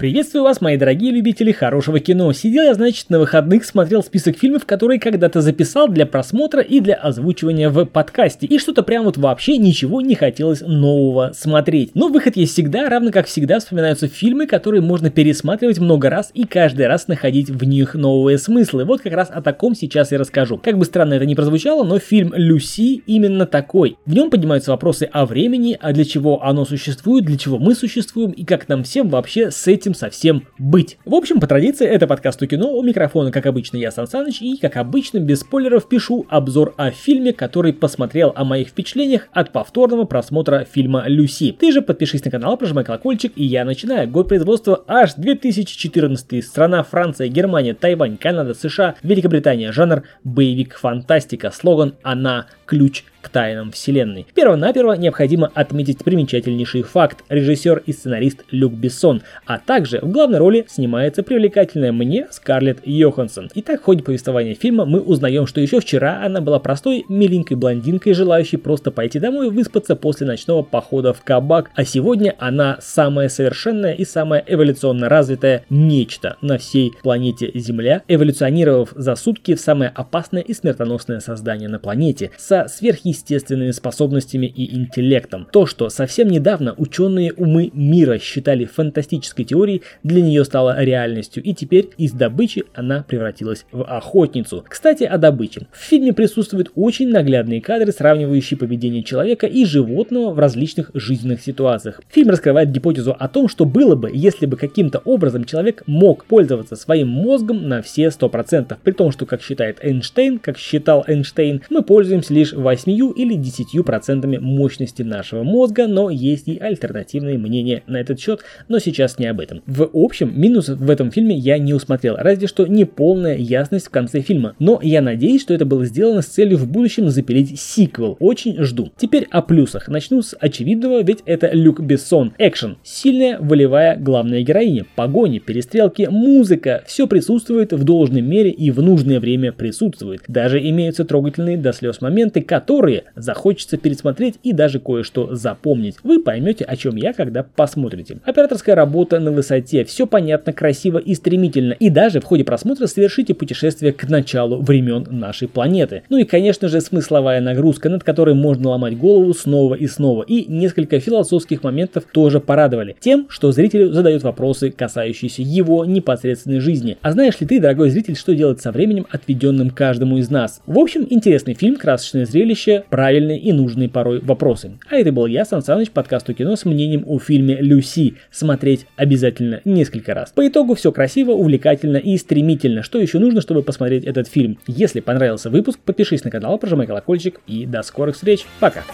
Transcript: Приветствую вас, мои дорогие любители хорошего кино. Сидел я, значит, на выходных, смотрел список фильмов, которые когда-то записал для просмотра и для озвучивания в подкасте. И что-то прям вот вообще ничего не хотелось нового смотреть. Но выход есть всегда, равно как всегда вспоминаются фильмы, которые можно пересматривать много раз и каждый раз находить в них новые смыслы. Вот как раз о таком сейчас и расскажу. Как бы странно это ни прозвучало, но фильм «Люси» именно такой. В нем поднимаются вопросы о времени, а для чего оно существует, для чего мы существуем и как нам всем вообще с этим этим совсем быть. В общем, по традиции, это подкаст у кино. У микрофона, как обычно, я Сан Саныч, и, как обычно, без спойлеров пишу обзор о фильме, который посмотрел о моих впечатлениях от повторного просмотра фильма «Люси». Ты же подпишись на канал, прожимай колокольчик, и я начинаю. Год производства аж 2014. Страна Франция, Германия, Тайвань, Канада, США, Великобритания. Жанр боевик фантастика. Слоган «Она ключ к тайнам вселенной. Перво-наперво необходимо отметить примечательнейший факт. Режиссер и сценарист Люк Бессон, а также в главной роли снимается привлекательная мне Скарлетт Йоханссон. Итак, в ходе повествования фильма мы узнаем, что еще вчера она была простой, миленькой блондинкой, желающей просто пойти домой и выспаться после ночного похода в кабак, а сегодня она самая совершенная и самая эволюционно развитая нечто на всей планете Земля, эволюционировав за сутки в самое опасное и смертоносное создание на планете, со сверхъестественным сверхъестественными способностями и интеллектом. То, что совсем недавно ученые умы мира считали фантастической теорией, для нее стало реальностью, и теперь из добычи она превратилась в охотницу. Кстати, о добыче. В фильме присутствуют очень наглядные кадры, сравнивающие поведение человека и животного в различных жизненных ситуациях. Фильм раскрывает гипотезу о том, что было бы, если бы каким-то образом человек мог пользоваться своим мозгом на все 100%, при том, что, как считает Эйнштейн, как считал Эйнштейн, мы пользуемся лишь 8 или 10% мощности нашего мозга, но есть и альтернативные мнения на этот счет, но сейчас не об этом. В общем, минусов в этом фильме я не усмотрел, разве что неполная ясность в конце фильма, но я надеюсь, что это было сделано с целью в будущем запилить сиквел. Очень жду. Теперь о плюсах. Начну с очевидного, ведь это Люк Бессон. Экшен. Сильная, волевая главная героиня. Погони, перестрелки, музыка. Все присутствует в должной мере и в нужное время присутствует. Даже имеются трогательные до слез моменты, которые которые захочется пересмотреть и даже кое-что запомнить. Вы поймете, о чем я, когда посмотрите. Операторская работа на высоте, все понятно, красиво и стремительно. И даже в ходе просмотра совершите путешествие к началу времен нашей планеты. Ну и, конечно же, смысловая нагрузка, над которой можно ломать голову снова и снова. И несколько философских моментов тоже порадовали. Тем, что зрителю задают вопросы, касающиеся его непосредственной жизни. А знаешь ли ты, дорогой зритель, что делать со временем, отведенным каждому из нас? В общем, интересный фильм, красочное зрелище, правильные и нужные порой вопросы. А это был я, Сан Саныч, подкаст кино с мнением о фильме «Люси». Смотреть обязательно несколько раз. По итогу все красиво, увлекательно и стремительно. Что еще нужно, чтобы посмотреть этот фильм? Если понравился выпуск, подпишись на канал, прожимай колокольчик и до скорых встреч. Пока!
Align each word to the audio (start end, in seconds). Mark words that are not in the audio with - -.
Приветствую 0.00 0.44
вас, 0.44 0.62
мои 0.62 0.78
дорогие 0.78 1.12
любители 1.12 1.52
хорошего 1.52 2.00
кино. 2.00 2.32
Сидел 2.32 2.62
я, 2.62 2.72
значит, 2.72 3.10
на 3.10 3.18
выходных, 3.18 3.66
смотрел 3.66 4.02
список 4.02 4.38
фильмов, 4.38 4.64
которые 4.64 4.98
когда-то 4.98 5.42
записал 5.42 5.88
для 5.88 6.06
просмотра 6.06 6.62
и 6.62 6.80
для 6.80 6.94
озвучивания 6.94 7.68
в 7.68 7.84
подкасте. 7.84 8.46
И 8.46 8.58
что-то 8.58 8.82
прям 8.82 9.04
вот 9.04 9.18
вообще 9.18 9.58
ничего 9.58 10.00
не 10.00 10.14
хотелось 10.14 10.62
нового 10.62 11.32
смотреть. 11.34 11.90
Но 11.94 12.08
выход 12.08 12.38
есть 12.38 12.54
всегда, 12.54 12.88
равно 12.88 13.10
как 13.10 13.26
всегда 13.26 13.60
вспоминаются 13.60 14.08
фильмы, 14.08 14.46
которые 14.46 14.80
можно 14.80 15.10
пересматривать 15.10 15.78
много 15.80 16.08
раз 16.08 16.30
и 16.32 16.44
каждый 16.44 16.86
раз 16.86 17.06
находить 17.06 17.50
в 17.50 17.62
них 17.64 17.92
новые 17.92 18.38
смыслы. 18.38 18.86
Вот 18.86 19.02
как 19.02 19.12
раз 19.12 19.28
о 19.30 19.42
таком 19.42 19.74
сейчас 19.74 20.12
и 20.12 20.16
расскажу. 20.16 20.56
Как 20.56 20.78
бы 20.78 20.86
странно 20.86 21.12
это 21.12 21.26
ни 21.26 21.34
прозвучало, 21.34 21.84
но 21.84 21.98
фильм 21.98 22.32
«Люси» 22.34 23.02
именно 23.06 23.44
такой. 23.44 23.98
В 24.06 24.14
нем 24.14 24.30
поднимаются 24.30 24.70
вопросы 24.70 25.10
о 25.12 25.26
времени, 25.26 25.76
а 25.78 25.92
для 25.92 26.06
чего 26.06 26.42
оно 26.42 26.64
существует, 26.64 27.26
для 27.26 27.36
чего 27.36 27.58
мы 27.58 27.74
существуем 27.74 28.30
и 28.30 28.46
как 28.46 28.66
нам 28.66 28.82
всем 28.82 29.10
вообще 29.10 29.50
с 29.50 29.68
этим 29.68 29.89
этим 29.90 29.94
совсем 29.94 30.46
быть. 30.58 30.98
В 31.04 31.14
общем, 31.14 31.40
по 31.40 31.46
традиции, 31.46 31.86
это 31.86 32.06
подкаст 32.06 32.40
у 32.42 32.46
кино. 32.46 32.72
У 32.72 32.82
микрофона, 32.82 33.30
как 33.30 33.46
обычно, 33.46 33.76
я 33.76 33.90
Сан 33.90 34.06
Саныч, 34.06 34.40
и, 34.40 34.56
как 34.56 34.76
обычно, 34.76 35.18
без 35.18 35.40
спойлеров 35.40 35.88
пишу 35.88 36.26
обзор 36.28 36.74
о 36.76 36.90
фильме, 36.90 37.32
который 37.32 37.72
посмотрел 37.72 38.32
о 38.34 38.44
моих 38.44 38.68
впечатлениях 38.68 39.28
от 39.32 39.52
повторного 39.52 40.04
просмотра 40.04 40.66
фильма 40.70 41.04
«Люси». 41.06 41.56
Ты 41.58 41.72
же 41.72 41.82
подпишись 41.82 42.24
на 42.24 42.30
канал, 42.30 42.56
прожимай 42.56 42.84
колокольчик, 42.84 43.32
и 43.36 43.44
я 43.44 43.64
начинаю. 43.64 44.08
Год 44.08 44.28
производства 44.28 44.84
аж 44.86 45.14
2014. 45.14 46.44
Страна 46.44 46.82
Франция, 46.82 47.28
Германия, 47.28 47.74
Тайвань, 47.74 48.16
Канада, 48.16 48.54
США, 48.54 48.94
Великобритания. 49.02 49.72
Жанр 49.72 50.02
боевик 50.24 50.76
фантастика. 50.76 51.50
Слоган 51.50 51.94
«Она 52.02 52.46
ключ 52.66 53.04
к 53.20 53.28
тайнам 53.28 53.70
вселенной. 53.70 54.26
Перво-наперво 54.34 54.92
необходимо 54.92 55.50
отметить 55.54 56.04
примечательнейший 56.04 56.82
факт. 56.82 57.24
Режиссер 57.28 57.82
и 57.86 57.92
сценарист 57.92 58.44
Люк 58.50 58.72
Бессон, 58.72 59.22
а 59.46 59.58
также 59.58 60.00
в 60.00 60.10
главной 60.10 60.38
роли 60.38 60.64
снимается 60.68 61.22
привлекательная 61.22 61.92
мне 61.92 62.26
Скарлетт 62.30 62.86
Йоханссон. 62.86 63.50
Итак, 63.54 63.80
в 63.80 63.84
ходе 63.84 64.02
повествования 64.02 64.54
фильма 64.54 64.84
мы 64.84 65.00
узнаем, 65.00 65.46
что 65.46 65.60
еще 65.60 65.80
вчера 65.80 66.22
она 66.24 66.40
была 66.40 66.58
простой, 66.58 67.04
миленькой 67.08 67.56
блондинкой, 67.56 68.14
желающей 68.14 68.58
просто 68.58 68.90
пойти 68.90 69.18
домой 69.18 69.48
и 69.48 69.50
выспаться 69.50 69.96
после 69.96 70.26
ночного 70.26 70.62
похода 70.62 71.12
в 71.12 71.22
кабак, 71.22 71.70
а 71.74 71.84
сегодня 71.84 72.34
она 72.38 72.78
самая 72.80 73.28
совершенная 73.28 73.92
и 73.92 74.04
самая 74.04 74.42
эволюционно 74.46 75.08
развитая 75.08 75.64
нечто 75.68 76.36
на 76.40 76.58
всей 76.58 76.92
планете 77.02 77.50
Земля, 77.54 78.02
эволюционировав 78.08 78.92
за 78.94 79.14
сутки 79.14 79.54
в 79.54 79.60
самое 79.60 79.90
опасное 79.94 80.42
и 80.42 80.54
смертоносное 80.54 81.20
создание 81.20 81.68
на 81.68 81.78
планете, 81.78 82.30
со 82.38 82.66
сверхъестественным 82.68 83.09
сверхъестественными 83.12 83.70
способностями 83.70 84.46
и 84.46 84.74
интеллектом. 84.74 85.46
То, 85.50 85.66
что 85.66 85.88
совсем 85.88 86.28
недавно 86.28 86.74
ученые 86.76 87.32
умы 87.32 87.70
мира 87.72 88.18
считали 88.18 88.64
фантастической 88.64 89.44
теорией, 89.44 89.82
для 90.02 90.22
нее 90.22 90.44
стало 90.44 90.82
реальностью, 90.82 91.42
и 91.42 91.54
теперь 91.54 91.90
из 91.96 92.12
добычи 92.12 92.64
она 92.74 93.04
превратилась 93.06 93.66
в 93.72 93.84
охотницу. 93.84 94.64
Кстати, 94.68 95.04
о 95.04 95.18
добыче. 95.18 95.66
В 95.72 95.78
фильме 95.78 96.12
присутствуют 96.12 96.70
очень 96.74 97.10
наглядные 97.10 97.60
кадры, 97.60 97.92
сравнивающие 97.92 98.58
поведение 98.58 99.02
человека 99.02 99.46
и 99.46 99.64
животного 99.64 100.32
в 100.32 100.38
различных 100.38 100.90
жизненных 100.94 101.42
ситуациях. 101.42 102.00
Фильм 102.10 102.30
раскрывает 102.30 102.70
гипотезу 102.70 103.14
о 103.18 103.28
том, 103.28 103.48
что 103.48 103.64
было 103.64 103.94
бы, 103.94 104.10
если 104.12 104.46
бы 104.46 104.56
каким-то 104.56 104.98
образом 105.04 105.44
человек 105.44 105.82
мог 105.86 106.24
пользоваться 106.24 106.76
своим 106.76 107.08
мозгом 107.08 107.68
на 107.68 107.82
все 107.82 108.06
100%, 108.06 108.76
при 108.82 108.92
том, 108.92 109.12
что, 109.12 109.26
как 109.26 109.42
считает 109.42 109.78
Эйнштейн, 109.82 110.38
как 110.38 110.58
считал 110.58 111.04
Эйнштейн, 111.06 111.62
мы 111.70 111.82
пользуемся 111.82 112.34
лишь 112.34 112.52
8 112.52 112.90
или 113.08 113.36
10% 113.36 114.40
мощности 114.40 115.02
нашего 115.02 115.42
мозга, 115.42 115.86
но 115.86 116.10
есть 116.10 116.48
и 116.48 116.58
альтернативные 116.58 117.38
мнения 117.38 117.82
на 117.86 117.98
этот 117.98 118.20
счет, 118.20 118.40
но 118.68 118.78
сейчас 118.78 119.18
не 119.18 119.26
об 119.26 119.40
этом. 119.40 119.62
В 119.66 119.88
общем, 119.94 120.38
минусов 120.38 120.78
в 120.78 120.90
этом 120.90 121.10
фильме 121.10 121.36
я 121.36 121.58
не 121.58 121.72
усмотрел, 121.72 122.16
разве 122.18 122.46
что 122.46 122.66
неполная 122.66 123.36
ясность 123.36 123.86
в 123.86 123.90
конце 123.90 124.20
фильма, 124.20 124.54
но 124.58 124.80
я 124.82 125.00
надеюсь, 125.00 125.42
что 125.42 125.54
это 125.54 125.64
было 125.64 125.86
сделано 125.86 126.22
с 126.22 126.26
целью 126.26 126.58
в 126.58 126.68
будущем 126.68 127.08
запилить 127.08 127.58
сиквел. 127.60 128.16
Очень 128.20 128.62
жду. 128.62 128.90
Теперь 128.96 129.26
о 129.30 129.42
плюсах. 129.42 129.88
Начну 129.88 130.22
с 130.22 130.36
очевидного, 130.38 131.02
ведь 131.02 131.20
это 131.26 131.50
Люк 131.52 131.80
Бессон. 131.80 132.32
Экшен. 132.38 132.76
Сильная, 132.82 133.38
волевая 133.38 133.96
главная 133.96 134.42
героиня. 134.42 134.86
Погони, 134.96 135.38
перестрелки, 135.38 136.08
музыка. 136.10 136.82
Все 136.86 137.06
присутствует 137.06 137.72
в 137.72 137.84
должной 137.84 138.22
мере 138.22 138.50
и 138.50 138.70
в 138.70 138.82
нужное 138.82 139.20
время 139.20 139.52
присутствует. 139.52 140.22
Даже 140.28 140.60
имеются 140.60 141.04
трогательные 141.04 141.56
до 141.56 141.72
слез 141.72 142.00
моменты, 142.00 142.42
которые 142.42 142.89
которые 142.90 143.04
захочется 143.14 143.76
пересмотреть 143.76 144.36
и 144.42 144.52
даже 144.52 144.80
кое-что 144.80 145.34
запомнить. 145.34 145.96
Вы 146.02 146.20
поймете, 146.20 146.64
о 146.64 146.76
чем 146.76 146.96
я, 146.96 147.12
когда 147.12 147.42
посмотрите. 147.42 148.18
Операторская 148.24 148.74
работа 148.74 149.20
на 149.20 149.30
высоте, 149.30 149.84
все 149.84 150.06
понятно, 150.06 150.52
красиво 150.52 150.98
и 150.98 151.14
стремительно. 151.14 151.72
И 151.74 151.90
даже 151.90 152.20
в 152.20 152.24
ходе 152.24 152.44
просмотра 152.44 152.86
совершите 152.86 153.34
путешествие 153.34 153.92
к 153.92 154.08
началу 154.08 154.60
времен 154.60 155.06
нашей 155.10 155.48
планеты. 155.48 156.02
Ну 156.08 156.18
и, 156.18 156.24
конечно 156.24 156.68
же, 156.68 156.80
смысловая 156.80 157.40
нагрузка, 157.40 157.88
над 157.88 158.02
которой 158.02 158.34
можно 158.34 158.70
ломать 158.70 158.96
голову 158.96 159.32
снова 159.34 159.74
и 159.74 159.86
снова. 159.86 160.22
И 160.22 160.50
несколько 160.50 160.98
философских 161.00 161.62
моментов 161.62 162.04
тоже 162.12 162.40
порадовали. 162.40 162.96
Тем, 162.98 163.26
что 163.28 163.52
зрителю 163.52 163.92
задают 163.92 164.22
вопросы, 164.22 164.70
касающиеся 164.70 165.42
его 165.42 165.84
непосредственной 165.84 166.60
жизни. 166.60 166.98
А 167.02 167.12
знаешь 167.12 167.40
ли 167.40 167.46
ты, 167.46 167.60
дорогой 167.60 167.90
зритель, 167.90 168.16
что 168.16 168.34
делать 168.34 168.60
со 168.60 168.72
временем, 168.72 169.06
отведенным 169.10 169.70
каждому 169.70 170.18
из 170.18 170.30
нас? 170.30 170.60
В 170.66 170.78
общем, 170.78 171.06
интересный 171.08 171.54
фильм, 171.54 171.76
красочное 171.76 172.26
зрелище, 172.26 172.79
правильные 172.88 173.38
и 173.38 173.52
нужные 173.52 173.88
порой 173.88 174.20
вопросы. 174.20 174.78
А 174.88 174.96
это 174.96 175.12
был 175.12 175.26
я, 175.26 175.44
Сан 175.44 175.62
Саныч, 175.62 175.90
подкаст 175.90 176.26
кино 176.34 176.56
с 176.56 176.64
мнением 176.64 177.04
о 177.06 177.18
фильме 177.18 177.56
«Люси». 177.60 178.14
Смотреть 178.30 178.86
обязательно 178.96 179.60
несколько 179.64 180.14
раз. 180.14 180.32
По 180.32 180.46
итогу 180.46 180.74
все 180.74 180.92
красиво, 180.92 181.32
увлекательно 181.32 181.96
и 181.96 182.16
стремительно. 182.16 182.82
Что 182.82 182.98
еще 182.98 183.18
нужно, 183.18 183.40
чтобы 183.40 183.62
посмотреть 183.62 184.04
этот 184.04 184.28
фильм? 184.28 184.58
Если 184.66 185.00
понравился 185.00 185.50
выпуск, 185.50 185.78
подпишись 185.84 186.24
на 186.24 186.30
канал, 186.30 186.58
прожимай 186.58 186.86
колокольчик 186.86 187.40
и 187.46 187.66
до 187.66 187.82
скорых 187.82 188.14
встреч. 188.14 188.44
Пока! 188.60 188.84